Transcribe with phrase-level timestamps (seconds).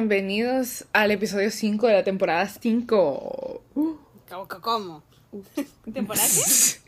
[0.00, 3.62] bienvenidos al episodio 5 de la temporada 5.
[4.62, 5.02] ¿Cómo?
[5.92, 6.80] ¿Temporada qué?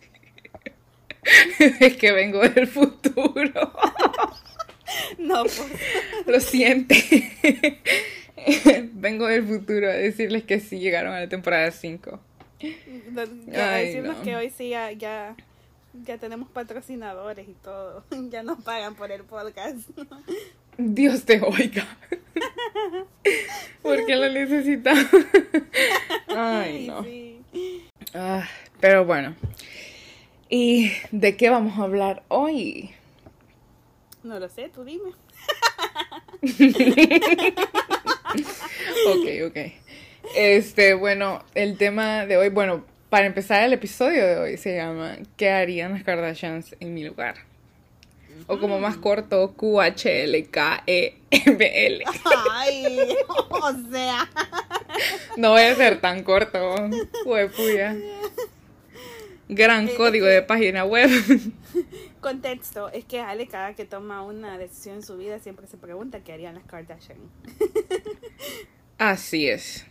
[1.86, 3.72] es que vengo del futuro.
[5.18, 5.66] no, pues.
[6.24, 7.78] Lo siente.
[8.94, 12.18] vengo del futuro a decirles que sí llegaron a la temporada 5.
[13.54, 15.36] A decirles que hoy sí ya, ya,
[16.02, 18.04] ya tenemos patrocinadores y todo.
[18.30, 19.90] Ya nos pagan por el podcast.
[20.78, 21.86] Dios te oiga.
[23.82, 24.92] Porque lo necesita.
[26.28, 27.04] Ay, no.
[28.14, 28.48] Ah,
[28.80, 29.34] pero bueno.
[30.48, 32.90] ¿Y de qué vamos a hablar hoy?
[34.22, 35.10] No lo sé, tú dime.
[39.06, 39.56] ok, ok.
[40.36, 45.18] Este, bueno, el tema de hoy, bueno, para empezar el episodio de hoy se llama
[45.36, 47.34] ¿Qué harían las Kardashians en mi lugar?
[48.46, 50.04] O como más corto, Q-H-L-K-E-M-L.
[52.50, 53.08] Ay,
[53.50, 54.28] o sea.
[55.36, 56.74] No voy a ser tan corto,
[57.56, 57.96] puya.
[59.48, 61.10] Gran eh, código de página web.
[62.20, 66.20] Contexto, es que Ale cada que toma una decisión en su vida siempre se pregunta
[66.20, 67.18] qué harían las Kardashian.
[68.98, 69.86] Así es,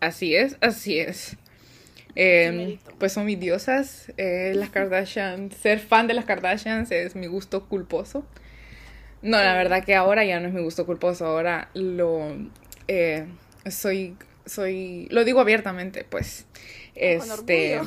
[0.00, 1.36] así es, así es.
[2.16, 5.50] Em, pues son mis diosas, eh, las Kardashian.
[5.62, 8.26] Ser fan de las Kardashians es mi gusto culposo.
[9.22, 12.36] No, la verdad que ahora ya no es mi gusto culposo, ahora lo
[12.86, 13.26] eh,
[13.70, 16.46] soy, soy, lo digo abiertamente, pues.
[16.94, 17.80] Este,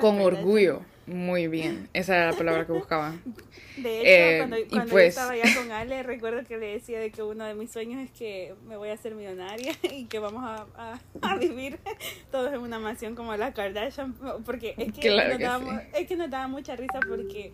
[0.00, 0.82] con orgullo.
[1.08, 3.14] Muy bien, esa era la palabra que buscaba.
[3.76, 5.14] De hecho, eh, cuando, cuando pues...
[5.14, 8.02] yo estaba allá con Ale, recuerdo que le decía de que uno de mis sueños
[8.02, 11.78] es que me voy a hacer millonaria y que vamos a, a, vivir
[12.32, 16.28] todos en una mansión como la Kardashian, porque es que, nos, daba, es que nos
[16.28, 17.52] daba mucha risa porque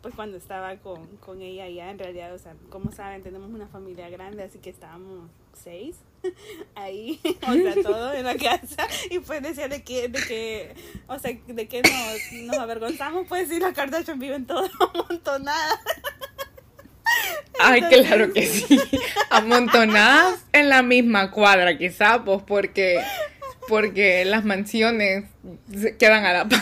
[0.00, 3.66] pues cuando estaba con, con ella ya en realidad, o sea, como saben, tenemos una
[3.66, 5.28] familia grande, así que estábamos
[5.62, 5.96] seis
[6.74, 8.86] ahí, o sea, todo en la casa.
[9.10, 10.74] Y pues decía de que, de que
[11.06, 15.80] o sea, de que nos, nos avergonzamos, pues si la Kardashian viven todos amontonadas.
[17.60, 18.80] Ay, claro que sí.
[19.30, 23.00] Amontonadas en la misma cuadra, quizá, pues porque,
[23.68, 25.24] porque las mansiones
[25.98, 26.60] quedan a la par.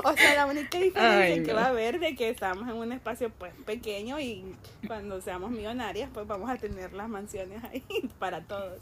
[0.04, 3.30] o sea, la única diferencia que va a haber de que estamos en un espacio
[3.30, 4.44] pues pequeño y
[4.86, 7.84] cuando seamos millonarias pues vamos a tener las mansiones ahí
[8.18, 8.78] para todos.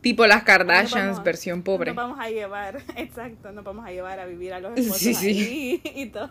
[0.00, 1.90] Tipo las Kardashians, versión pobre.
[1.90, 6.10] Nos vamos a llevar, exacto, nos vamos a llevar a vivir a los esposos y
[6.10, 6.30] todo.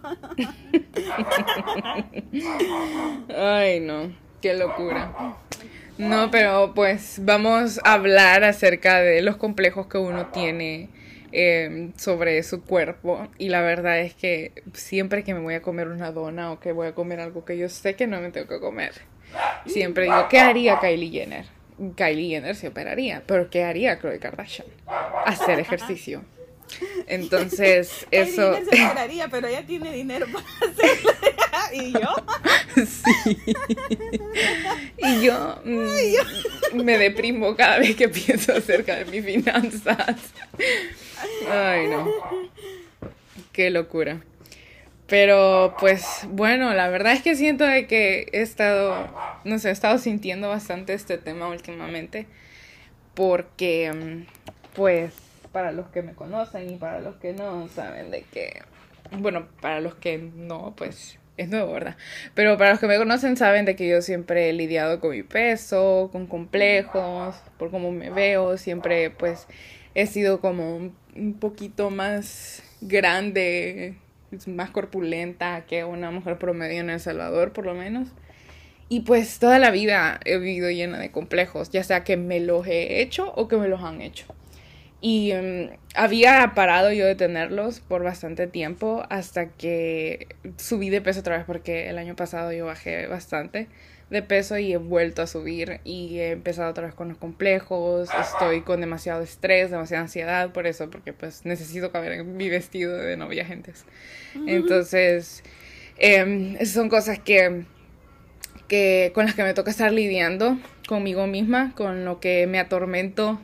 [3.38, 4.12] Ay, no,
[4.42, 5.38] qué locura.
[6.00, 10.90] No, pero pues vamos a hablar acerca de los complejos que uno tiene
[11.32, 15.88] Em, sobre su cuerpo y la verdad es que siempre que me voy a comer
[15.88, 18.48] una dona o que voy a comer algo que yo sé que no me tengo
[18.48, 18.94] que comer,
[19.68, 21.46] siempre digo, ¿qué haría Kylie Jenner?
[21.96, 24.68] Kylie Jenner se operaría, pero ¿qué haría Khloe Kardashian?
[25.26, 26.24] Hacer ejercicio.
[27.06, 28.54] Entonces, eso...
[28.54, 31.12] Kylie se operaría, pero ella tiene dinero para hacerlo.
[31.74, 32.00] ¿Y yo?
[32.76, 33.36] Sí.
[34.98, 40.16] Y yo, mm, me deprimo cada vez que pienso acerca de mis finanzas.
[41.52, 42.08] Ay, no.
[43.52, 44.22] Qué locura.
[45.08, 49.10] Pero pues bueno, la verdad es que siento de que he estado,
[49.44, 52.28] no sé, he estado sintiendo bastante este tema últimamente.
[53.16, 55.14] Porque, mm, pues,
[55.52, 58.62] para los que me conocen y para los que no, saben de que,
[59.12, 61.96] bueno, para los que no, pues es nuevo, ¿verdad?
[62.34, 65.24] Pero para los que me conocen saben de que yo siempre he lidiado con mi
[65.24, 69.48] peso, con complejos, por cómo me veo, siempre pues
[69.96, 70.76] he sido como
[71.16, 73.96] un poquito más grande,
[74.48, 78.10] más corpulenta que una mujer promedio en El Salvador, por lo menos.
[78.90, 82.68] Y pues toda la vida he vivido llena de complejos, ya sea que me los
[82.68, 84.26] he hecho o que me los han hecho.
[85.02, 91.22] Y em, había parado yo de tenerlos por bastante tiempo hasta que subí de peso
[91.22, 93.68] otra vez porque el año pasado yo bajé bastante
[94.10, 98.10] de peso y he vuelto a subir y he empezado otra vez con los complejos,
[98.20, 102.98] estoy con demasiado estrés, demasiada ansiedad por eso, porque pues necesito caber en mi vestido
[102.98, 103.86] de novia gentes.
[104.48, 105.44] Entonces,
[105.98, 107.66] eh, esas son cosas que,
[108.68, 110.58] que con las que me toca estar lidiando
[110.88, 113.40] conmigo misma, con lo que me atormento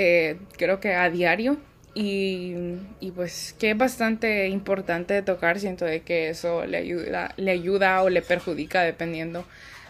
[0.00, 1.58] eh, creo que a diario.
[1.94, 2.54] Y,
[3.00, 8.02] y, pues que es bastante importante tocar, siento de que eso le ayuda, le ayuda
[8.04, 9.44] o le perjudica dependiendo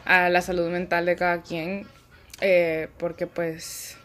[0.07, 1.87] a la salud mental de cada quien,
[2.41, 3.99] eh, porque pues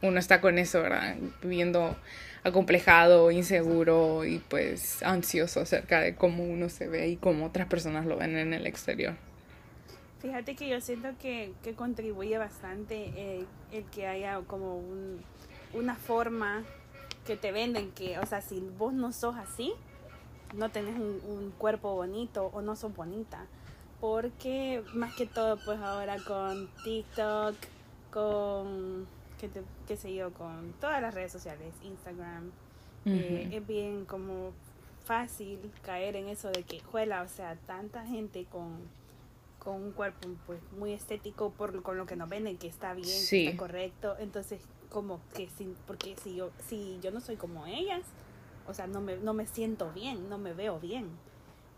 [0.00, 1.16] uno está con eso, ¿verdad?
[1.42, 1.96] Viviendo
[2.44, 8.06] acomplejado, inseguro y pues ansioso acerca de cómo uno se ve y cómo otras personas
[8.06, 9.16] lo ven en el exterior.
[10.22, 15.20] Fíjate que yo siento que, que contribuye bastante eh, el que haya como un,
[15.72, 16.64] una forma
[17.26, 19.72] que te venden que, o sea, si vos no sos así,
[20.54, 23.46] no tenés un, un cuerpo bonito o no sos bonita.
[24.00, 27.54] Porque más que todo, pues ahora con TikTok,
[28.10, 29.06] con,
[29.38, 32.50] qué, te, qué sé yo, con todas las redes sociales, Instagram,
[33.04, 34.52] eh, es bien como
[35.04, 38.78] fácil caer en eso de que, juela, o sea, tanta gente con,
[39.58, 43.08] con un cuerpo pues muy estético por con lo que nos venden que está bien,
[43.28, 47.66] que está correcto, entonces como que sin, porque si yo si yo no soy como
[47.66, 48.02] ellas,
[48.66, 51.08] o sea, no me no me siento bien, no me veo bien.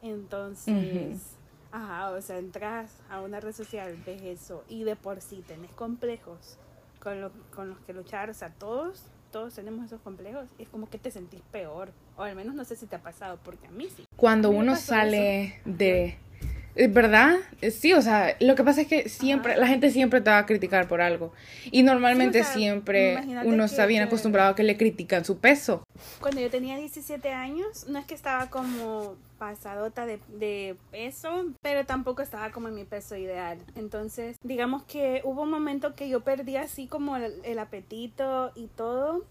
[0.03, 1.37] Entonces,
[1.71, 5.73] ajá, o sea, entras a una red social, ves eso y de por sí tenés
[5.73, 6.59] complejos
[6.99, 10.89] con, lo, con los que luchar, o sea, todos todos tenemos esos complejos, es como
[10.89, 11.91] que te sentís peor.
[12.17, 14.05] O al menos no sé si te ha pasado, porque a mí sí.
[14.15, 16.19] Cuando uno sale de...
[16.75, 17.37] ¿Verdad?
[17.71, 20.47] Sí, o sea, lo que pasa es que siempre, la gente siempre te va a
[20.47, 21.33] criticar por algo.
[21.71, 25.83] Y normalmente siempre uno está bien acostumbrado a que le critican su peso.
[26.21, 31.85] Cuando yo tenía 17 años, no es que estaba como pasadota de, de peso, pero
[31.85, 33.59] tampoco estaba como en mi peso ideal.
[33.75, 39.25] Entonces, digamos que hubo un momento que yo perdí así como el apetito y todo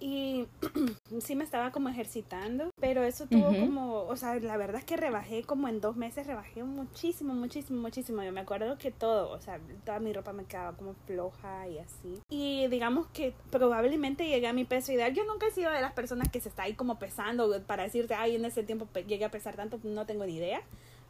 [0.00, 0.46] y
[1.20, 4.96] sí me estaba como ejercitando, pero eso tuvo como, o sea, la verdad es que
[4.96, 8.22] rebajé como en dos meses, rebajé muchísimo, muchísimo, muchísimo.
[8.22, 11.78] Yo me acuerdo que todo, o sea, toda mi ropa me quedaba como floja y
[11.78, 12.20] así.
[12.30, 15.12] Y digamos que probablemente llegué a mi peso ideal.
[15.12, 18.14] Yo nunca he sido de las personas que se está ahí como pesando para decirte,
[18.14, 20.62] ay, en ese tiempo llegué a pesar tanto, no tengo ni idea.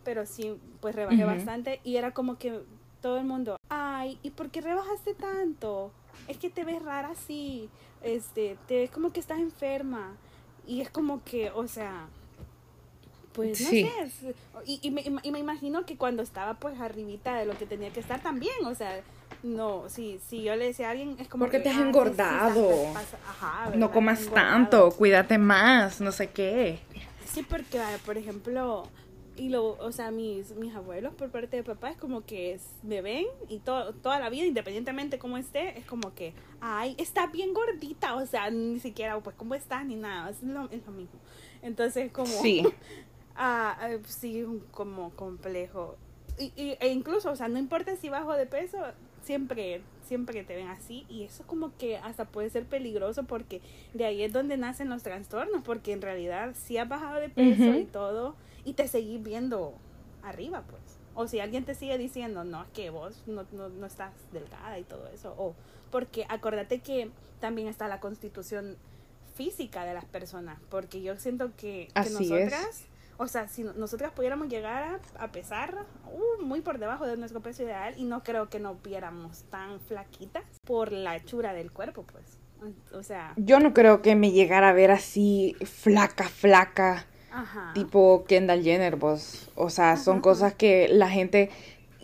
[0.02, 2.60] Pero sí, pues rebajé bastante y era como que
[3.00, 5.92] todo el mundo, ay, ¿y por qué rebajaste tanto?
[6.28, 7.68] Es que te ves rara así
[8.02, 10.16] este, te ves como que estás enferma.
[10.66, 12.06] Y es como que, o sea,
[13.32, 13.90] pues no sé.
[14.66, 17.90] y, y, me, y, me, imagino que cuando estaba pues arribita de lo que tenía
[17.90, 19.00] que estar también, o sea,
[19.42, 22.94] no, si, si yo le decía a alguien, es como Porque te has ah, engordado.
[23.74, 26.78] no comas tanto, cuídate más, no sé qué.
[27.24, 28.86] Sí, porque, por ejemplo,
[29.40, 33.00] y lo, o sea, mis, mis abuelos por parte de papá es como que me
[33.00, 38.16] ven y toda la vida, independientemente cómo esté, es como que, ay, está bien gordita,
[38.16, 39.86] o sea, ni siquiera, pues, ¿cómo estás?
[39.86, 41.18] Ni nada, es lo, es lo mismo.
[41.62, 42.66] Entonces, como, sí,
[43.34, 45.96] ah, ah, sí, como complejo.
[46.38, 48.76] Y, y, e incluso, o sea, no importa si bajo de peso,
[49.22, 53.60] siempre, siempre te ven así y eso como que hasta puede ser peligroso porque
[53.94, 57.76] de ahí es donde nacen los trastornos, porque en realidad si has bajado de peso
[57.76, 58.34] y todo,
[58.64, 59.72] y te seguís viendo
[60.24, 60.82] arriba, pues.
[61.14, 64.80] O si alguien te sigue diciendo, no, es que vos no, no, no estás delgada
[64.80, 65.32] y todo eso.
[65.38, 65.54] O
[65.92, 68.76] porque acuérdate que también está la constitución
[69.36, 72.84] física de las personas, porque yo siento que, que nosotras,
[73.20, 77.62] o sea, si nosotras pudiéramos llegar a, pesar uh, muy por debajo de nuestro peso
[77.62, 82.38] ideal y no creo que nos viéramos tan flaquitas por la hechura del cuerpo, pues.
[82.94, 83.34] O sea...
[83.36, 87.04] Yo no creo que me llegara a ver así flaca, flaca
[87.74, 89.50] tipo Kendall Jenner, vos.
[89.54, 91.50] O sea, son cosas que la gente,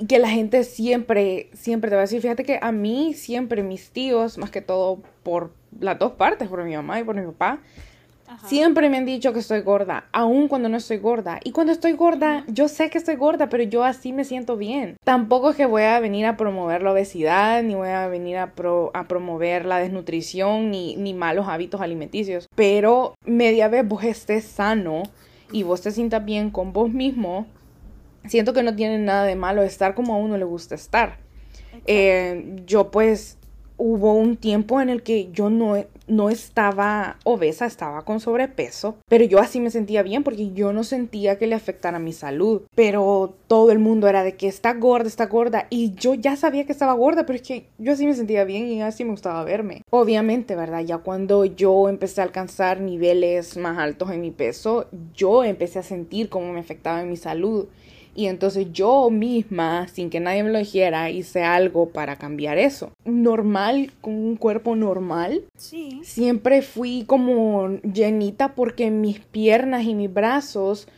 [0.06, 2.20] que la gente siempre, siempre te va a decir.
[2.20, 6.62] Fíjate que a mí siempre mis tíos, más que todo por las dos partes, por
[6.62, 7.60] mi mamá y por mi papá,
[8.46, 11.40] Siempre me han dicho que estoy gorda, aun cuando no estoy gorda.
[11.44, 14.96] Y cuando estoy gorda, yo sé que estoy gorda, pero yo así me siento bien.
[15.04, 18.52] Tampoco es que voy a venir a promover la obesidad, ni voy a venir a,
[18.94, 22.46] a promover la desnutrición, ni, ni malos hábitos alimenticios.
[22.54, 25.02] Pero media vez vos estés sano
[25.52, 27.46] y vos te sientas bien con vos mismo,
[28.26, 31.18] siento que no tiene nada de malo estar como a uno le gusta estar.
[31.86, 33.35] Eh, yo pues
[33.78, 39.24] hubo un tiempo en el que yo no, no estaba obesa, estaba con sobrepeso, pero
[39.24, 42.62] yo así me sentía bien porque yo no sentía que le afectara mi salud.
[42.74, 46.64] Pero todo el mundo era de que está gorda, está gorda, y yo ya sabía
[46.64, 49.44] que estaba gorda, pero es que yo así me sentía bien y así me gustaba
[49.44, 49.82] verme.
[49.90, 50.80] Obviamente, ¿verdad?
[50.80, 55.82] Ya cuando yo empecé a alcanzar niveles más altos en mi peso, yo empecé a
[55.82, 57.66] sentir cómo me afectaba en mi salud.
[58.16, 62.90] Y entonces yo misma, sin que nadie me lo dijera, hice algo para cambiar eso.
[63.04, 65.44] Normal, con un cuerpo normal.
[65.58, 66.00] Sí.
[66.02, 70.88] Siempre fui como llenita porque mis piernas y mis brazos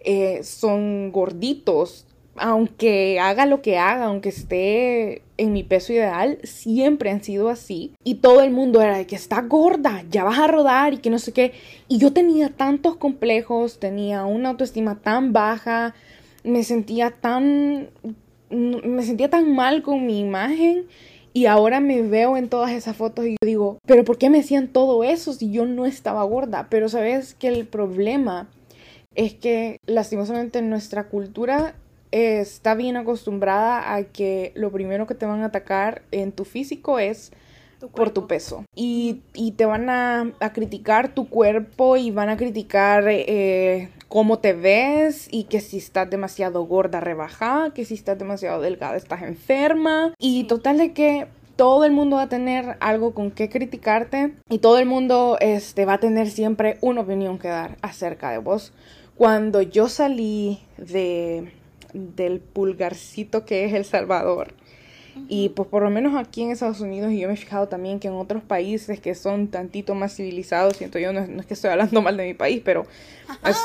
[0.00, 2.06] eh, son gorditos.
[2.36, 7.92] Aunque haga lo que haga, aunque esté en mi peso ideal, siempre han sido así.
[8.04, 11.10] Y todo el mundo era de que está gorda, ya vas a rodar y que
[11.10, 11.54] no sé qué.
[11.88, 15.96] Y yo tenía tantos complejos, tenía una autoestima tan baja,
[16.44, 17.88] me sentía tan,
[18.50, 20.86] me sentía tan mal con mi imagen
[21.32, 24.68] y ahora me veo en todas esas fotos y digo, pero ¿por qué me hacían
[24.68, 26.68] todo eso si yo no estaba gorda?
[26.70, 28.48] Pero sabes que el problema
[29.14, 31.74] es que lastimosamente nuestra cultura
[32.10, 36.98] está bien acostumbrada a que lo primero que te van a atacar en tu físico
[36.98, 37.32] es
[37.94, 38.64] por tu peso.
[38.74, 39.22] Y,
[39.56, 45.44] te van a, criticar tu cuerpo y van a criticar eh, cómo te ves y
[45.44, 50.14] que si estás demasiado gorda, rebaja, que si estás demasiado delgada, estás enferma.
[50.18, 54.58] Y total de que todo el mundo va a tener algo con qué criticarte y
[54.58, 58.72] todo el mundo este, va a tener siempre una opinión que dar acerca de vos.
[59.16, 61.52] Cuando yo salí de,
[61.92, 64.54] del pulgarcito que es El Salvador,
[65.28, 68.00] y pues por lo menos aquí en Estados Unidos, y yo me he fijado también
[68.00, 71.70] que en otros países que son tantito más civilizados, siento yo, no, es que estoy
[71.70, 72.86] hablando mal de mi país, pero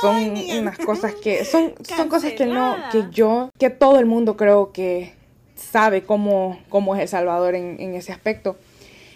[0.01, 4.37] son unas cosas que, son, son cosas que no, que yo, que todo el mundo
[4.37, 5.13] creo que
[5.55, 8.57] sabe cómo, cómo es El Salvador en, en ese aspecto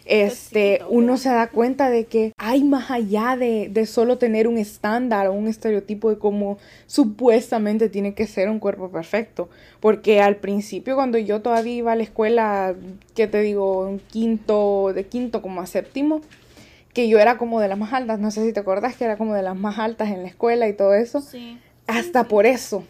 [0.07, 4.57] este, uno se da cuenta de que hay más allá de, de, solo tener un
[4.57, 9.49] estándar o un estereotipo de cómo supuestamente tiene que ser un cuerpo perfecto.
[9.79, 12.75] Porque al principio, cuando yo todavía iba a la escuela,
[13.15, 13.99] ¿qué te digo?
[14.09, 16.21] Quinto, de quinto como a séptimo,
[16.93, 19.17] que yo era como de las más altas, no sé si te acordás que era
[19.17, 21.21] como de las más altas en la escuela y todo eso.
[21.21, 21.59] Sí.
[21.85, 22.83] Hasta por eso,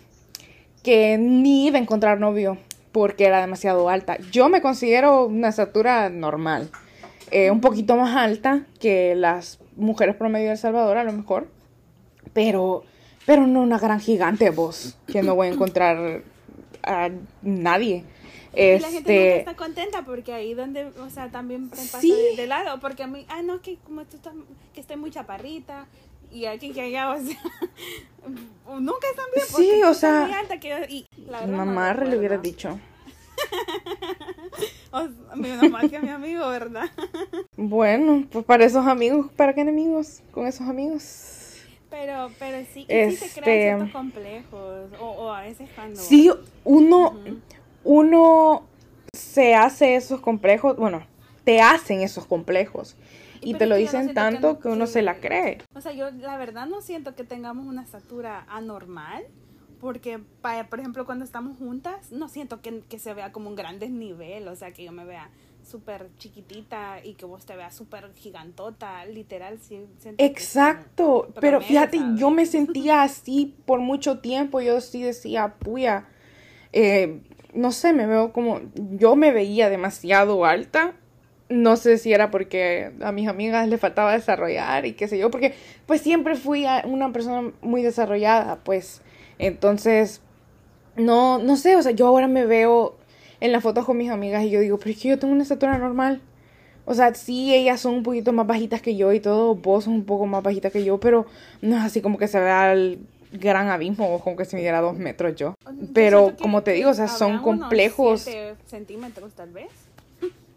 [0.84, 2.58] que ni iba a encontrar novio
[2.92, 4.18] porque era demasiado alta.
[4.32, 6.70] Yo me considero una estatura normal.
[7.32, 11.48] Eh, un poquito más alta que las mujeres promedio de El Salvador, a lo mejor,
[12.34, 12.84] pero,
[13.26, 16.24] pero no una gran gigante vos, que no voy a encontrar
[16.84, 17.10] a
[17.42, 18.06] nadie.
[18.54, 18.80] Este...
[18.80, 23.08] la gente está contenta porque ahí donde, o sea, también pasa de, lado, porque a
[23.08, 24.34] mí, ah, no, es que como tú estás,
[24.74, 25.86] que estoy muy chaparrita,
[26.32, 27.38] y aquí que allá, o sea,
[28.80, 31.08] nunca están bien porque sí, o sea, muy alta que y,
[31.48, 32.80] mamá le hubiera dicho.
[35.36, 36.90] Menos mal que mi amigo, ¿verdad?
[37.58, 41.64] bueno, pues para esos amigos, ¿para qué enemigos con esos amigos?
[41.90, 46.00] Pero, pero sí, que sí se crean este, ciertos complejos, o, o, a veces cuando...
[46.00, 46.30] Sí,
[46.64, 47.18] uno,
[47.84, 48.68] uno
[49.14, 51.06] se hace esos complejos, bueno,
[51.44, 52.96] te hacen esos complejos.
[53.40, 55.60] Y, te lo dicen tanto que, uno se la cree.
[55.76, 59.24] O sea, yo la verdad no siento que tengamos una estatura anormal
[59.80, 60.20] porque,
[60.70, 64.48] por ejemplo, cuando estamos juntas, no siento que, que se vea como un gran desnivel,
[64.48, 65.30] o sea, que yo me vea
[65.68, 69.60] súper chiquitita y que vos te veas súper gigantota, literal.
[69.60, 69.86] Sí,
[70.18, 76.06] Exacto, pero fíjate, yo me sentía así por mucho tiempo, yo sí decía, puya,
[76.72, 77.22] eh,
[77.54, 80.94] no sé, me veo como, yo me veía demasiado alta,
[81.50, 85.32] no sé si era porque a mis amigas les faltaba desarrollar y qué sé yo,
[85.32, 85.54] porque
[85.86, 89.02] pues siempre fui una persona muy desarrollada, pues
[89.40, 90.22] entonces,
[90.96, 92.96] no, no sé, o sea, yo ahora me veo
[93.40, 95.44] en las fotos con mis amigas y yo digo, pero es que yo tengo una
[95.44, 96.22] estatura normal.
[96.86, 99.94] O sea, sí, ellas son un poquito más bajitas que yo y todo, vos sos
[99.94, 101.26] un poco más bajita que yo, pero
[101.62, 103.00] no es así como que se vea el
[103.34, 105.56] gran abismo o como que se midiera dos metros yo.
[105.94, 108.28] Pero como te digo, o sea, son complejos.
[108.68, 109.70] centímetros tal vez,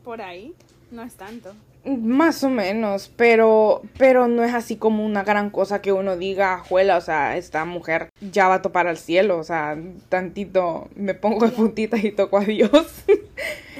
[0.04, 0.54] por ahí,
[0.92, 1.52] no es tanto.
[1.84, 6.58] Más o menos, pero, pero no es así como una gran cosa que uno diga,
[6.58, 9.78] juela, o sea, esta mujer ya va a topar al cielo, o sea,
[10.10, 13.04] tantito me pongo de puntitas y toco a Dios.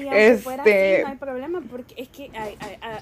[0.01, 0.37] Y este...
[0.37, 2.31] fuera así, no hay problema, porque es que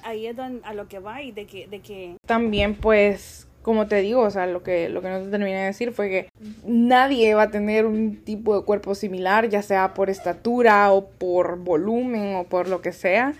[0.03, 2.17] ahí, es a lo que va y de que, de que...
[2.25, 5.65] También pues como te digo, o sea, lo que, lo que no te terminé de
[5.67, 6.29] decir fue que
[6.65, 11.57] nadie va a tener un tipo de cuerpo similar, ya sea por estatura o por
[11.57, 13.33] volumen o por lo que sea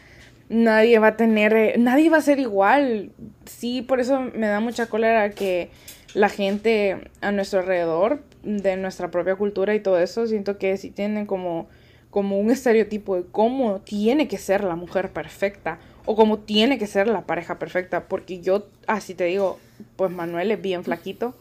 [0.50, 3.12] nadie va a tener, eh, nadie va a ser igual.
[3.46, 5.70] Sí, por eso me da mucha cólera que
[6.14, 10.90] la gente a nuestro alrededor, de nuestra propia cultura y todo eso, siento que sí
[10.90, 11.68] tienen como,
[12.10, 16.88] como un estereotipo de cómo tiene que ser la mujer perfecta o cómo tiene que
[16.88, 18.06] ser la pareja perfecta.
[18.08, 19.60] Porque yo, así te digo,
[19.96, 21.36] pues Manuel es bien flaquito.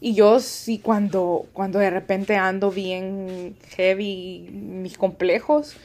[0.00, 5.76] Y yo sí cuando, cuando de repente ando bien heavy mis complejos,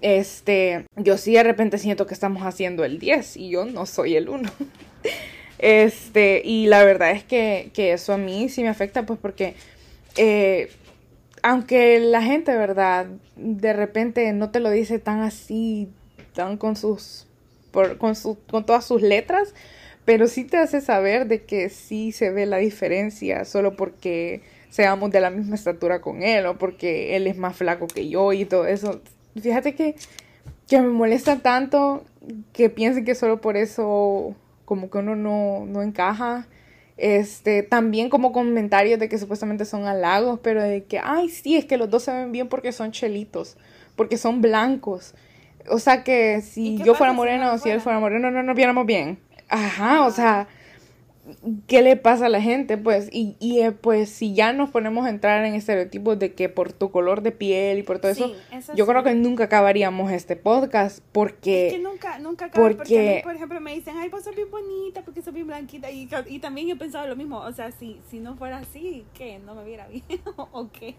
[0.00, 4.16] este, yo sí de repente siento que estamos haciendo el 10 y yo no soy
[4.16, 4.50] el 1.
[5.60, 9.54] Este, y la verdad es que, eso a mí sí me afecta, pues porque
[10.16, 10.70] eh,
[11.42, 13.06] aunque la gente, ¿verdad?
[13.34, 15.88] De repente no te lo dice tan así,
[16.32, 17.26] tan con sus,
[17.72, 19.52] por, con, su, con todas sus letras,
[20.04, 25.10] pero sí te hace saber de que sí se ve la diferencia solo porque seamos
[25.10, 28.44] de la misma estatura con él o porque él es más flaco que yo y
[28.44, 29.00] todo eso
[29.40, 29.96] fíjate que,
[30.66, 32.04] que me molesta tanto
[32.52, 36.46] que piensen que solo por eso como que uno no, no encaja.
[36.96, 41.64] Este, también como comentarios de que supuestamente son halagos, pero de que, ay, sí, es
[41.64, 43.56] que los dos se ven bien porque son chelitos,
[43.94, 45.14] porque son blancos.
[45.70, 48.84] O sea que si yo fuera morena o si él fuera moreno, no nos viéramos
[48.84, 49.18] bien.
[49.48, 50.48] Ajá, o sea,
[51.66, 52.76] ¿qué le pasa a la gente?
[52.76, 56.48] Pues, y, y eh, pues si ya nos ponemos a entrar en estereotipos de que
[56.48, 58.32] por tu color de piel y por todo eso,
[58.74, 61.68] yo creo que nunca acabaríamos este podcast porque...
[61.68, 65.02] Es que nunca, nunca acaba porque, por ejemplo, me dicen, ay, vos sos bien bonita
[65.02, 68.20] porque sos bien blanquita y, y también he pensado lo mismo, o sea, si, si
[68.20, 69.38] no fuera así, ¿qué?
[69.38, 70.04] ¿No me viera bien
[70.36, 70.94] o qué?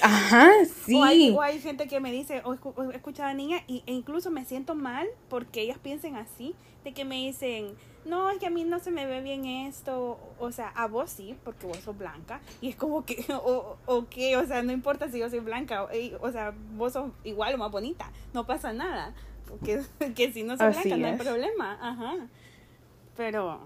[0.00, 0.50] Ajá,
[0.86, 1.32] sí.
[1.34, 4.74] O hay, gente que me dice, o, he escuchado a niñas e incluso me siento
[4.74, 8.78] mal porque ellas piensen así, de que me dicen no, es que a mí no
[8.78, 12.68] se me ve bien esto, o sea, a vos sí, porque vos sos blanca, y
[12.68, 15.88] es como que, o, o que, o sea, no importa si yo soy blanca,
[16.20, 19.14] o, sea, vos sos igual o más bonita, no pasa nada,
[19.48, 19.82] porque
[20.14, 22.28] que si no sos blanca no hay problema, ajá,
[23.16, 23.60] pero,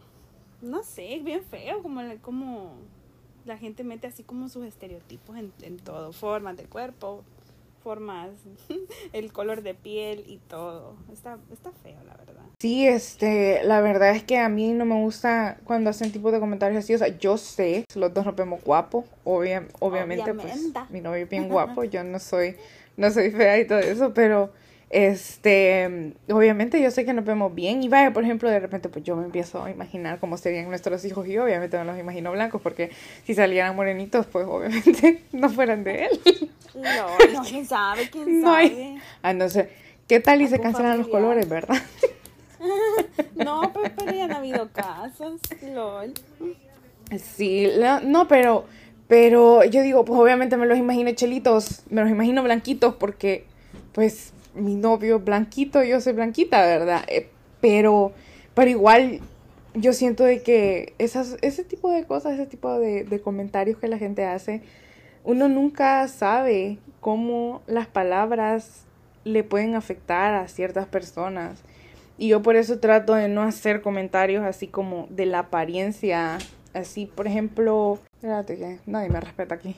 [0.62, 2.74] no sé, es bien feo como, como
[3.44, 7.24] la gente mete así como sus estereotipos en, en todo, formas del cuerpo,
[7.78, 8.30] formas,
[9.12, 12.42] el color de piel y todo, está, está feo, la verdad.
[12.60, 16.40] Sí, este, la verdad es que a mí no me gusta cuando hacen tipo de
[16.40, 16.92] comentarios así.
[16.92, 19.04] O sea, yo sé, los dos nos vemos guapos.
[19.22, 21.84] obviamente, pues mi novio es bien guapo.
[21.84, 22.56] yo no soy,
[22.96, 24.50] no soy fea y todo eso, pero
[24.90, 27.82] este, obviamente yo sé que nos vemos bien.
[27.82, 31.04] Y vaya, por ejemplo, de repente, pues yo me empiezo a imaginar cómo serían nuestros
[31.04, 32.90] hijos y obviamente no los imagino blancos, porque
[33.24, 36.50] si salieran morenitos, pues obviamente no fueran de él.
[36.74, 39.00] No, no, quién sabe, quién sabe.
[39.22, 39.70] Ah, no sé.
[40.06, 41.76] ¿Qué tal y se cancelan los colores, verdad?
[43.34, 46.14] no, pues, pero ya han habido casos, lol.
[47.22, 47.68] Sí,
[48.04, 48.64] no, pero,
[49.06, 53.44] pero yo digo, pues obviamente me los imagino chelitos, me los imagino blanquitos porque,
[53.92, 57.04] pues, mi novio blanquito, yo soy blanquita, ¿verdad?
[57.08, 57.28] Eh,
[57.60, 58.12] pero,
[58.54, 59.20] pero igual
[59.74, 63.88] yo siento de que esas, ese tipo de cosas, ese tipo de, de comentarios que
[63.88, 64.62] la gente hace,
[65.24, 68.84] uno nunca sabe cómo las palabras
[69.24, 71.60] le pueden afectar a ciertas personas.
[72.16, 76.38] Y yo por eso trato de no hacer comentarios así como de la apariencia.
[76.74, 79.76] Así, por ejemplo, espérate que nadie me respeta aquí.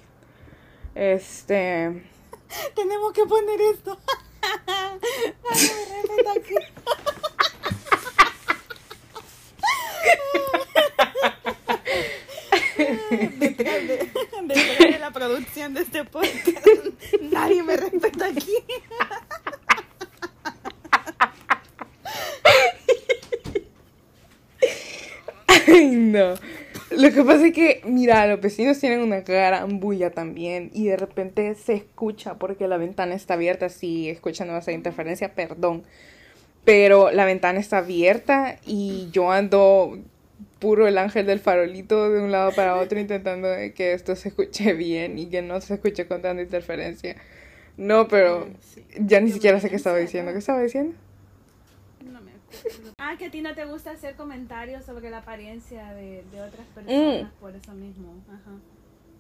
[0.94, 2.02] Este.
[2.74, 3.98] Tenemos que poner esto.
[13.38, 14.10] detrás de,
[14.44, 16.66] detrás de la producción de este podcast,
[17.20, 18.56] nadie me respeta aquí.
[25.70, 26.34] no.
[26.90, 30.96] Lo que pasa es que, mira, los vecinos tienen una gran bulla también y de
[30.96, 33.68] repente se escucha porque la ventana está abierta.
[33.68, 35.84] Si escuchan no va a ser interferencia, perdón.
[36.64, 39.98] Pero la ventana está abierta y yo ando
[40.58, 44.72] puro el ángel del farolito de un lado para otro intentando que esto se escuche
[44.74, 47.16] bien y que no se escuche con tanta interferencia.
[47.76, 48.48] No, pero
[48.98, 50.32] ya ni siquiera sé qué estaba diciendo.
[50.32, 50.94] ¿Qué estaba diciendo?
[52.98, 57.24] Ah, que a ti no te gusta hacer comentarios sobre la apariencia de, otras personas
[57.24, 57.40] mm.
[57.40, 58.14] por eso mismo.
[58.28, 58.56] Ajá.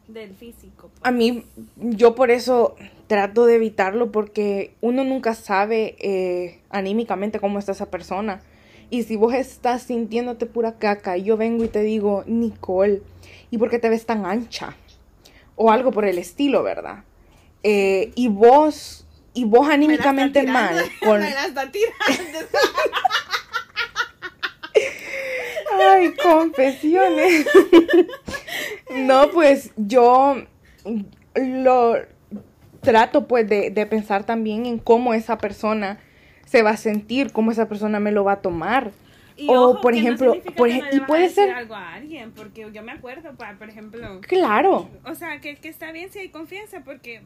[0.08, 0.88] Del físico.
[0.88, 1.00] Pues.
[1.02, 1.44] A mí,
[1.76, 2.74] yo por eso
[3.06, 8.42] trato de evitarlo porque uno nunca sabe eh, anímicamente cómo está esa persona.
[8.90, 13.02] Y si vos estás sintiéndote pura caca y yo vengo y te digo, Nicole,
[13.50, 14.76] ¿y por qué te ves tan ancha?
[15.54, 17.04] O algo por el estilo, ¿verdad?
[17.62, 22.58] Eh, y vos y vos anímicamente mal con me la tirando.
[25.82, 27.46] Ay, confesiones.
[28.90, 30.36] no, pues yo
[31.34, 31.94] lo
[32.80, 36.00] trato pues de, de pensar también en cómo esa persona
[36.44, 38.90] se va a sentir, cómo esa persona me lo va a tomar
[39.48, 43.68] o por ejemplo, por y puede ser algo a alguien, porque yo me acuerdo, por
[43.68, 44.20] ejemplo.
[44.22, 44.88] Claro.
[45.04, 47.22] O sea, que, que está bien si hay confianza, porque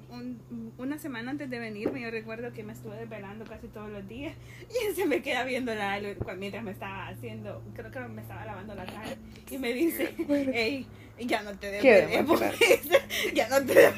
[0.79, 4.35] una semana antes de venirme yo recuerdo que me estuve desvelando casi todos los días
[4.71, 6.01] y él se me queda viendo la
[6.37, 9.17] mientras me estaba haciendo, creo que me estaba lavando la cara
[9.51, 10.87] y me dice, hey,
[11.19, 12.11] ya no te desvelé,
[13.35, 13.95] ya no te desvelé.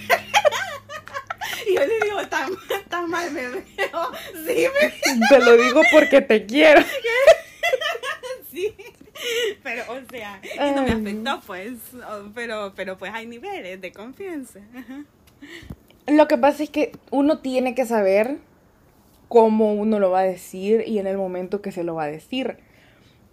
[1.66, 2.50] Y yo le digo, tan,
[2.88, 3.62] tan mal me veo.
[4.46, 5.28] Sí, me...
[5.28, 6.80] Te lo digo porque te quiero.
[9.62, 11.74] pero o sea, y no me afectó pues,
[12.34, 14.60] pero, pero pues hay niveles de confianza.
[16.06, 18.38] Lo que pasa es que uno tiene que saber
[19.28, 22.08] cómo uno lo va a decir y en el momento que se lo va a
[22.08, 22.58] decir.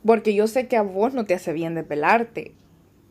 [0.05, 2.53] Porque yo sé que a vos no te hace bien de pelarte.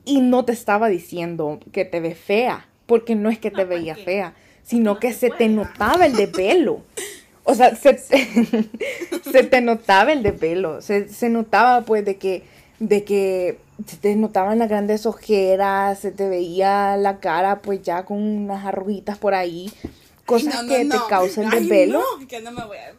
[0.05, 3.95] Y no te estaba diciendo que te ve fea, porque no es que te veía
[3.95, 6.83] fea, sino que se te notaba el de pelo.
[7.45, 7.99] O sea, se,
[9.33, 12.45] se te notaba el de pelo, se, se notaba pues de que
[12.79, 18.05] de que se te notaban las grandes ojeras, se te veía la cara pues ya
[18.05, 19.73] con unas arruguitas por ahí,
[20.27, 22.03] cosas que te causan de pelo.
[22.29, 22.93] que no me voy a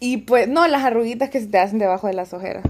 [0.00, 2.64] y pues, no, las arruguitas que se te hacen debajo de las ojeras.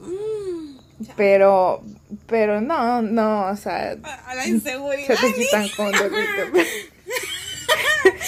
[0.00, 0.76] Mm,
[1.16, 1.82] Pero,
[2.26, 3.96] pero no, no, o sea.
[4.02, 5.08] A, la inseguridad.
[5.08, 5.92] Se te quitan con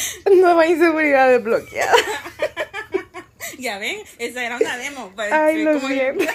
[0.37, 1.93] Nueva inseguridad desbloqueada.
[3.59, 5.12] ya ven, esa era una demo.
[5.14, 6.25] Pues, Ay, lo siento.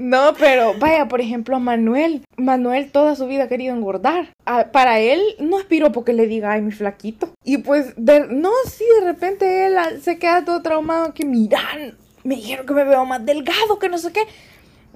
[0.00, 2.22] No, pero vaya, por ejemplo, Manuel.
[2.38, 4.32] Manuel toda su vida ha querido engordar.
[4.72, 7.34] para él no aspiro porque le diga, ay, mi flaquito.
[7.44, 12.64] Y pues, no, sí, de repente él se queda todo traumado que miran, me dijeron
[12.64, 14.22] que me veo más delgado, que no sé qué.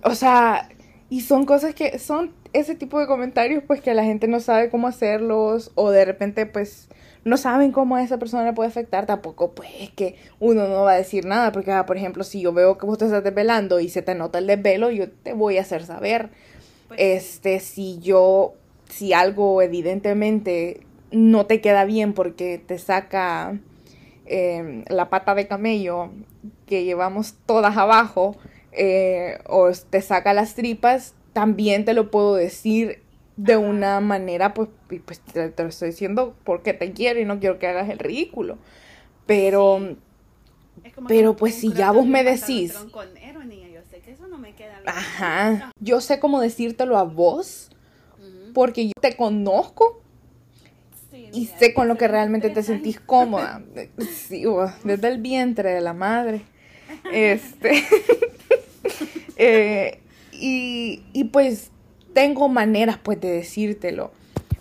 [0.03, 0.71] O sea,
[1.11, 4.71] y son cosas que son ese tipo de comentarios, pues que la gente no sabe
[4.71, 6.88] cómo hacerlos o de repente, pues
[7.25, 10.93] no saben cómo a esa persona le puede afectar, tampoco pues que uno no va
[10.93, 13.81] a decir nada, porque ah, por ejemplo, si yo veo que vos te estás desvelando
[13.81, 16.31] y se te nota el desvelo, yo te voy a hacer saber.
[16.88, 18.55] Pues este, si yo,
[18.88, 23.59] si algo evidentemente no te queda bien porque te saca
[24.27, 26.11] em, la pata de camello
[26.67, 28.37] que llevamos todas abajo,
[28.71, 33.03] eh, o te saca las tripas, también te lo puedo decir
[33.37, 34.70] de una manera, pues,
[35.05, 38.57] pues te, lo estoy diciendo porque te quiero y no quiero que hagas el ridículo.
[39.27, 39.97] Pero,
[41.09, 42.75] pero pues si ya vos me decís...
[44.87, 45.70] Ajá.
[45.81, 47.70] Yo sé cómo decírtelo a vos
[48.55, 50.01] porque yo te conozco
[51.33, 53.62] y sé con lo que realmente te sentís cómoda.
[53.99, 54.44] Sí,
[54.85, 56.42] desde el vientre de la madre.
[57.12, 57.85] Este.
[59.37, 59.99] Eh,
[60.40, 61.70] y, y pues
[62.12, 64.12] tengo maneras pues de decírtelo.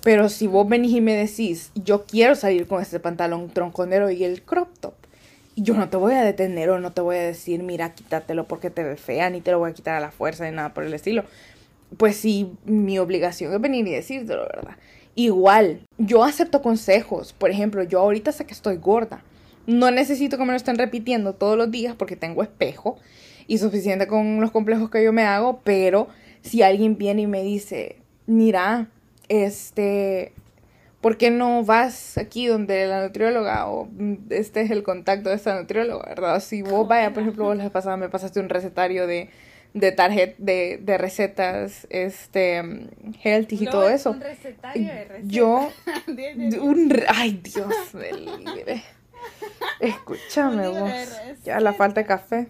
[0.03, 4.25] Pero si vos venís y me decís, yo quiero salir con este pantalón tronconero y
[4.25, 4.93] el crop top,
[5.55, 8.69] yo no te voy a detener o no te voy a decir, mira, quítatelo porque
[8.69, 10.83] te ve fea, ni te lo voy a quitar a la fuerza, ni nada por
[10.83, 11.23] el estilo.
[11.95, 14.75] Pues sí, mi obligación es venir y decírtelo, ¿verdad?
[15.15, 17.31] Igual, yo acepto consejos.
[17.33, 19.23] Por ejemplo, yo ahorita sé que estoy gorda.
[19.67, 22.97] No necesito que me lo estén repitiendo todos los días porque tengo espejo
[23.47, 26.07] y suficiente con los complejos que yo me hago, pero
[26.41, 28.87] si alguien viene y me dice, mira,
[29.29, 30.33] este,
[31.01, 33.89] ¿por qué no vas aquí donde la nutrióloga o
[34.29, 36.39] este es el contacto de esta nutrióloga, verdad?
[36.39, 39.29] Si vos vaya, por ejemplo, vos la pasada me pasaste un recetario de,
[39.73, 42.61] de tarjeta de, de, recetas este
[43.21, 44.11] healthy y todo eso.
[44.11, 45.27] Un recetario de recetas.
[45.27, 45.69] Yo
[46.61, 48.83] un ay Dios me
[49.79, 50.91] Escúchame vos.
[51.43, 52.47] Ya la falta de café.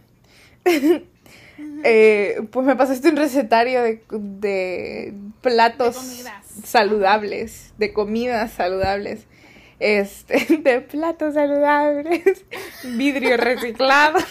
[1.86, 6.24] Eh, pues me pasaste un recetario de, platos
[6.64, 9.26] saludables, de comidas saludables,
[9.80, 12.46] este, de platos saludables,
[12.84, 14.20] vidrio reciclado.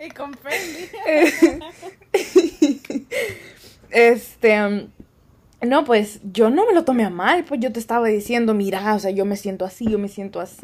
[0.00, 0.30] Y con
[3.90, 4.88] Este, um,
[5.60, 8.94] no, pues yo no me lo tomé a mal, pues yo te estaba diciendo, mira,
[8.94, 10.60] o sea, yo me siento así, yo me siento así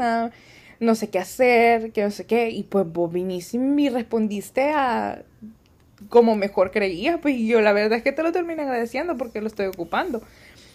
[0.81, 4.71] no sé qué hacer, que no sé qué, y pues vos viniste y me respondiste
[4.71, 5.23] a
[6.09, 9.47] como mejor creía, pues yo la verdad es que te lo terminé agradeciendo porque lo
[9.47, 10.23] estoy ocupando.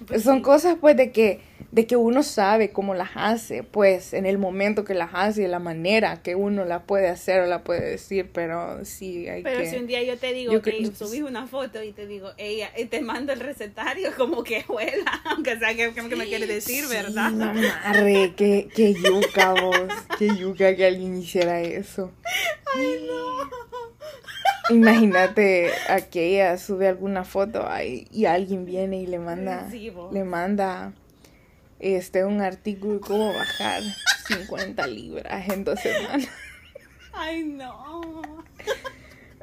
[0.08, 4.26] Pues Son cosas pues de que, de que uno sabe cómo las hace, pues en
[4.26, 7.64] el momento que las hace, de la manera que uno la puede hacer o la
[7.64, 9.64] puede decir, pero sí hay pero que...
[9.64, 12.72] Pero si un día yo te digo que subís una foto y te digo, ella,
[12.78, 17.32] y te mando el recetario como que huela, aunque sea que, me quiere decir, ¿verdad?
[17.32, 22.12] Mamarre, qué, qué yuca vos, qué yuca que alguien hiciera eso.
[22.76, 23.69] Ay, no.
[24.70, 29.68] Imagínate a que ella sube alguna foto ahí y alguien viene y le manda,
[30.12, 30.94] le manda
[31.80, 33.82] este un artículo cómo bajar
[34.28, 36.28] 50 libras en dos semanas.
[37.14, 38.12] Ay, no.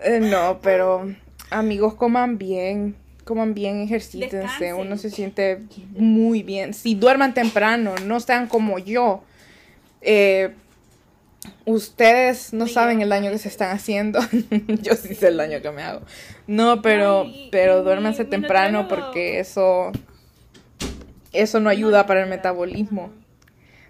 [0.02, 1.14] Eh, no, pero
[1.50, 6.74] amigos, coman bien, coman bien, ejercítense, uno se siente muy bien.
[6.74, 9.22] Si duerman temprano, no sean como yo.
[10.02, 10.54] Eh,
[11.66, 14.20] ustedes no saben el daño que se están haciendo.
[14.82, 16.00] Yo sí sé el daño que me hago.
[16.46, 19.92] No, pero, pero duérmense temprano porque eso,
[21.32, 23.12] eso no ayuda para el metabolismo.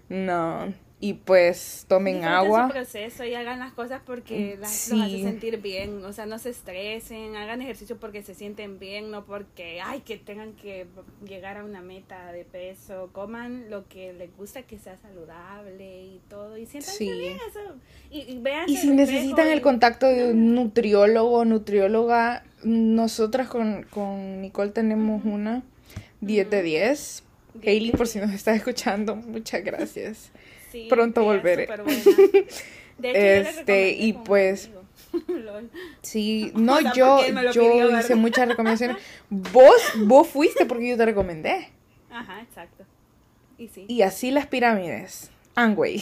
[0.09, 2.67] No y pues tomen agua.
[2.67, 6.25] Su proceso y hagan las cosas porque mm, las, los hace sentir bien, o sea,
[6.25, 10.87] no se estresen, hagan ejercicio porque se sienten bien, no porque, ay, que tengan que
[11.23, 16.19] llegar a una meta de peso, coman lo que les gusta que sea saludable y
[16.29, 17.75] todo, y sientan bien eso.
[18.09, 24.41] Y, y, vean y si necesitan el contacto de un nutriólogo, nutrióloga, nosotras con, con
[24.41, 25.61] Nicole tenemos una
[26.21, 27.23] 10 de 10.
[27.63, 30.31] Hailey, por si nos está escuchando, muchas gracias
[30.89, 31.67] pronto volveré.
[33.01, 34.69] este, y pues...
[36.01, 37.19] Sí, no, yo,
[37.51, 38.97] yo hice muchas recomendaciones.
[39.29, 41.69] Vos, vos fuiste porque yo te recomendé.
[42.09, 42.85] Ajá, exacto.
[43.57, 43.85] Y sí.
[43.87, 45.31] Y así las pirámides.
[45.55, 46.01] Angway.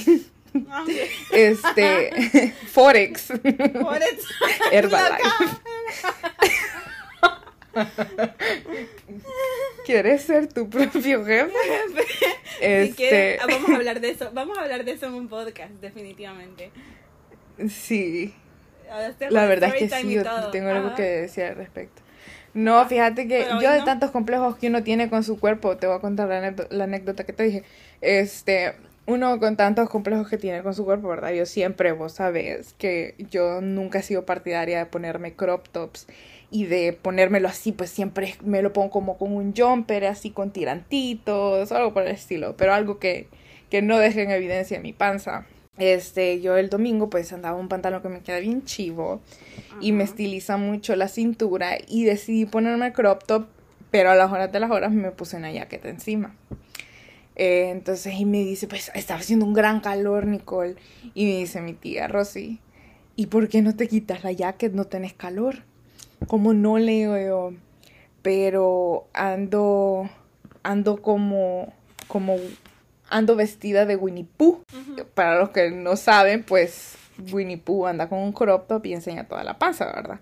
[0.70, 0.86] Ah,
[1.32, 3.28] este, Forex.
[3.28, 4.28] Forex.
[4.72, 5.26] Herbalife.
[9.86, 11.52] ¿Quieres ser tu propio jefe?
[12.62, 13.38] este...
[13.40, 14.32] Ah, vamos a hablar de eso.
[14.34, 16.72] Vamos a hablar de eso en un podcast, definitivamente.
[17.70, 18.34] Sí.
[19.30, 20.20] La verdad es que sí,
[20.52, 22.02] tengo algo que decir al respecto.
[22.54, 25.98] No, fíjate que yo de tantos complejos que uno tiene con su cuerpo, te voy
[25.98, 26.30] a contar
[26.70, 27.64] la, anécdota que te dije.
[28.00, 31.32] Este, uno con tantos complejos que tiene con su cuerpo, ¿verdad?
[31.32, 36.08] Yo siempre, vos sabes, que yo nunca he sido partidaria de ponerme crop tops
[36.56, 40.52] y de ponérmelo así, pues siempre me lo pongo como con un jumper, así con
[40.52, 43.28] tirantitos, algo por el estilo, pero algo que,
[43.70, 45.46] que no deje en evidencia mi panza.
[45.78, 49.20] Este, yo el domingo pues andaba un pantalón que me queda bien chivo
[49.82, 53.48] y me estiliza mucho la cintura y decidí ponerme crop top,
[53.92, 56.38] pero a las horas de las horas me puse una jaqueta encima.
[57.36, 60.76] Eh, entonces, y me dice, pues estaba haciendo un gran calor, Nicole.
[61.14, 62.62] Y me dice mi tía Rosy,
[63.18, 64.72] ¿y por qué no te quitas la jacket?
[64.72, 65.66] No tenés calor.
[66.28, 67.54] Como no leo yo,
[68.22, 70.10] pero ando,
[70.64, 71.74] ando como,
[72.08, 72.38] como,
[73.10, 74.64] ando vestida de Winnie Pooh.
[75.14, 76.98] Para los que no saben, pues
[77.32, 80.20] Winnie Pooh anda con un crop top y enseña toda la panza, ¿verdad?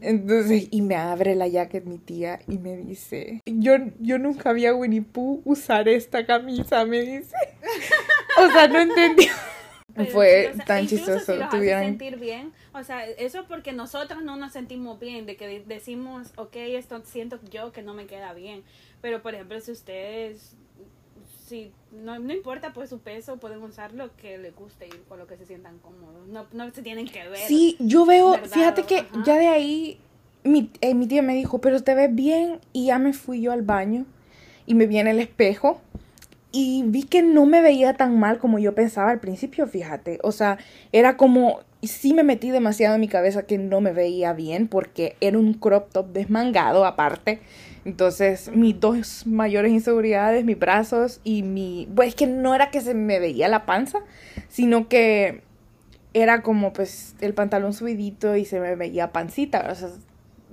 [0.00, 4.66] Entonces, y me abre la jacket mi tía y me dice, yo, yo nunca vi
[4.66, 7.36] a Winnie Pooh usar esta camisa, me dice.
[8.38, 9.30] o sea, no entendió.
[10.10, 11.34] Fue tan chistoso.
[11.50, 16.32] Si sentir bien, o sea, eso porque nosotros no nos sentimos bien, de que decimos,
[16.36, 18.62] ok, esto siento yo que no me queda bien.
[19.00, 20.56] Pero, por ejemplo, si ustedes
[21.46, 25.18] si no, no importa pues su peso, pueden usar lo que les guste y con
[25.18, 26.26] lo que se sientan cómodos.
[26.28, 27.46] No, no se tienen que ver.
[27.46, 30.00] Sí, yo veo, fíjate que ya de ahí
[30.42, 33.52] mi, eh, mi tía me dijo, pero te ves bien y ya me fui yo
[33.52, 34.06] al baño
[34.66, 35.80] y me vi en el espejo
[36.56, 40.20] y vi que no me veía tan mal como yo pensaba al principio, fíjate.
[40.22, 40.58] O sea,
[40.92, 45.16] era como, sí me metí demasiado en mi cabeza que no me veía bien porque
[45.20, 47.40] era un crop top desmangado aparte.
[47.84, 51.88] Entonces, mis dos mayores inseguridades, mis brazos y mi...
[51.92, 53.98] Pues es que no era que se me veía la panza,
[54.46, 55.42] sino que
[56.12, 59.66] era como pues el pantalón subidito y se me veía pancita.
[59.72, 59.88] O sea,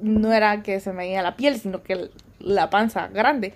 [0.02, 2.10] no era que se me veía la piel, sino que
[2.40, 3.54] la panza grande.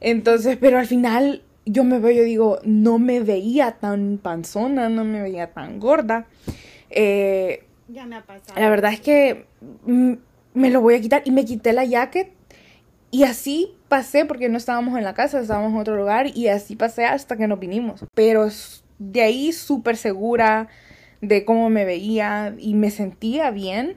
[0.00, 5.04] Entonces, pero al final yo me veo, yo digo, no me veía tan panzona, no
[5.04, 6.26] me veía tan gorda.
[6.90, 8.60] Eh, ya me ha pasado.
[8.60, 9.46] La verdad es que
[9.84, 12.32] me lo voy a quitar y me quité la jacket
[13.14, 16.74] y así pasé, porque no estábamos en la casa, estábamos en otro lugar, y así
[16.74, 18.04] pasé hasta que nos vinimos.
[18.12, 18.48] Pero
[18.98, 20.66] de ahí súper segura
[21.20, 23.94] de cómo me veía y me sentía bien,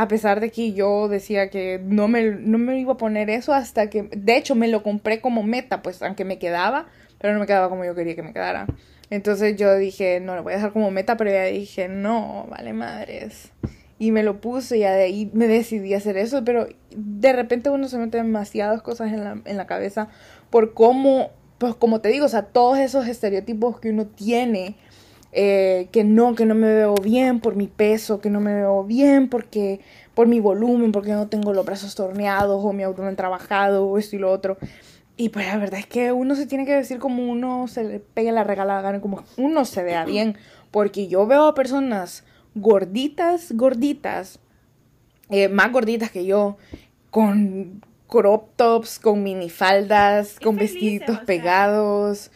[0.00, 3.52] a pesar de que yo decía que no me, no me iba a poner eso
[3.52, 6.86] hasta que, de hecho, me lo compré como meta, pues aunque me quedaba,
[7.18, 8.66] pero no me quedaba como yo quería que me quedara.
[9.10, 12.72] Entonces yo dije, no, lo voy a dejar como meta, pero ya dije, no, vale
[12.72, 13.52] madres
[13.98, 17.68] y me lo puse y de ahí me decidí a hacer eso, pero de repente
[17.68, 20.08] uno se mete demasiadas cosas en la, en la cabeza
[20.48, 24.76] por cómo, pues como te digo, o sea, todos esos estereotipos que uno tiene,
[25.32, 28.84] eh, que no, que no me veo bien por mi peso, que no me veo
[28.84, 29.80] bien porque
[30.14, 34.16] por mi volumen, porque no tengo los brazos torneados o mi abdomen trabajado o esto
[34.16, 34.58] y lo otro.
[35.16, 38.00] Y pues la verdad es que uno se tiene que decir como uno se le
[38.00, 40.36] pegue la regalada gana, como uno se vea bien.
[40.70, 44.40] Porque yo veo a personas gorditas, gorditas,
[45.28, 46.56] eh, más gorditas que yo,
[47.10, 52.30] con crop tops, con minifaldas, con vestiditos pegados,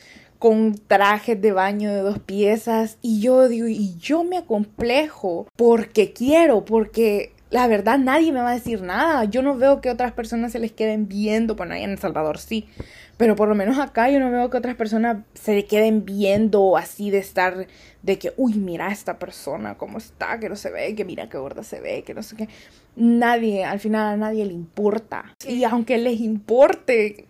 [0.45, 2.99] con trajes de baño de dos piezas.
[3.01, 8.51] Y yo digo, y yo me acomplejo porque quiero, porque la verdad nadie me va
[8.51, 9.25] a decir nada.
[9.25, 12.37] Yo no veo que otras personas se les queden viendo, bueno, ahí en El Salvador
[12.37, 12.69] sí,
[13.17, 16.77] pero por lo menos acá yo no veo que otras personas se le queden viendo
[16.77, 17.67] así de estar,
[18.03, 21.39] de que, uy, mira esta persona, cómo está, que no se ve, que mira qué
[21.39, 22.49] gorda se ve, que no sé qué.
[22.97, 25.35] Nadie, al final a nadie le importa.
[25.49, 27.29] Y aunque les importe,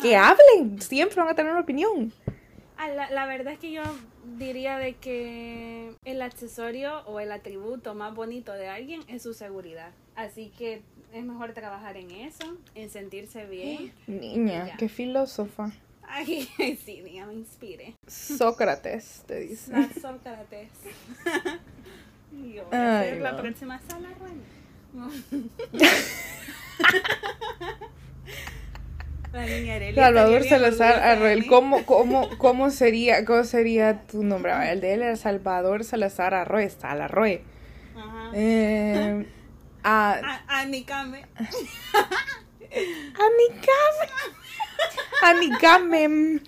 [0.00, 2.12] que hablen, siempre van a tener una opinión.
[2.76, 3.82] Ah, la, la verdad es que yo
[4.38, 9.90] diría de que el accesorio o el atributo más bonito de alguien es su seguridad.
[10.16, 13.92] Así que es mejor trabajar en eso, en sentirse bien.
[14.06, 15.72] Niña, qué filósofa.
[16.14, 16.48] Ay,
[16.84, 17.94] sí, niña, me inspire.
[18.06, 19.72] Sócrates, te dice.
[19.72, 20.68] La Sócrates.
[22.32, 24.42] Yo voy a hacer la próxima sala, bueno.
[29.94, 34.52] Salvador Salazar Arroel, ¿cómo, cómo, cómo, sería, ¿cómo sería tu nombre?
[34.70, 37.42] El de él era Salvador Salazar Arroe, Salarroe.
[37.96, 38.30] Ajá.
[38.34, 39.26] Eh,
[39.82, 40.42] a...
[40.48, 41.24] Anicame.
[43.22, 44.08] Anicame.
[45.22, 46.40] Anicame.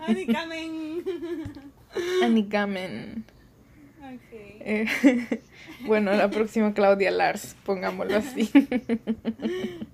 [0.00, 1.02] Anicame.
[2.22, 3.24] Anikamen.
[4.64, 4.86] Eh,
[5.86, 8.50] bueno, la próxima Claudia Lars, pongámoslo así.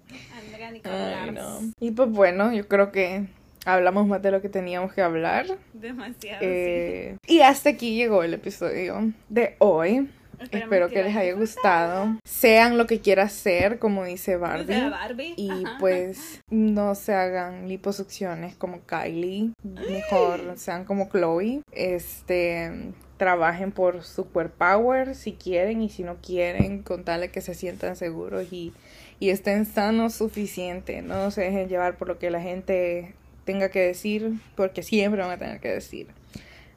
[1.81, 3.27] Y pues bueno, yo creo que
[3.65, 5.47] hablamos más de lo que teníamos que hablar.
[5.73, 6.39] Demasiado.
[6.43, 10.09] Eh, y hasta aquí llegó el episodio de hoy.
[10.51, 12.17] Espero que, les haya gustado.
[12.25, 15.35] Sean lo que quieran ser, como dice Barbie.
[15.37, 15.51] Y
[15.81, 19.51] pues no se hagan liposucciones como Kylie.
[19.65, 21.63] Mejor sean como Chloe.
[21.73, 27.97] Este trabajen por superpower si quieren y si no quieren, con tal que se sientan
[27.97, 28.73] seguros y,
[29.21, 31.03] y estén sanos suficiente.
[31.03, 35.31] No se dejen llevar por lo que la gente tenga que decir, porque siempre van
[35.31, 36.09] a tener que decir.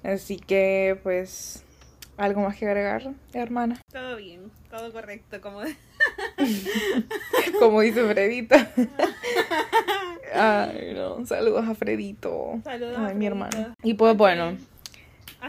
[0.04, 1.64] Así que pues
[2.22, 3.02] ¿Algo más que agregar,
[3.34, 3.82] hermana?
[3.92, 5.62] Todo bien, todo correcto, como,
[7.60, 8.72] como dice Fredita.
[10.32, 12.60] Ay, no, saludos a Fredito.
[12.64, 13.74] Saludos a mi hermano.
[13.82, 14.56] Y pues bueno,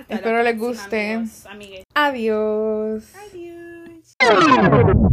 [0.08, 1.22] espero les guste.
[1.94, 3.12] Adiós.
[4.18, 5.12] Adiós.